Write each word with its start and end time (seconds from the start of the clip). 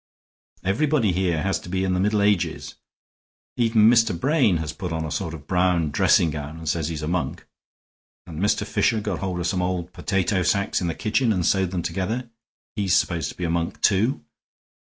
"Everybody 0.63 1.11
here 1.11 1.43
has 1.43 1.59
to 1.59 1.69
be 1.69 1.83
in 1.83 1.93
the 1.93 1.99
Middle 1.99 2.23
Ages. 2.23 2.73
Even 3.55 3.87
Mr. 3.87 4.19
Brain 4.19 4.57
has 4.57 4.73
put 4.73 4.91
on 4.91 5.05
a 5.05 5.11
sort 5.11 5.35
of 5.35 5.45
brown 5.45 5.91
dressing 5.91 6.31
gown 6.31 6.57
and 6.57 6.67
says 6.67 6.87
he's 6.87 7.03
a 7.03 7.07
monk; 7.07 7.45
and 8.25 8.39
Mr. 8.39 8.65
Fisher 8.65 8.99
got 8.99 9.19
hold 9.19 9.39
of 9.39 9.45
some 9.45 9.61
old 9.61 9.93
potato 9.93 10.41
sacks 10.41 10.81
in 10.81 10.87
the 10.87 10.95
kitchen 10.95 11.31
and 11.31 11.45
sewed 11.45 11.69
them 11.69 11.83
together; 11.83 12.31
he's 12.75 12.95
supposed 12.95 13.29
to 13.29 13.37
be 13.37 13.43
a 13.43 13.51
monk, 13.51 13.79
too. 13.81 14.25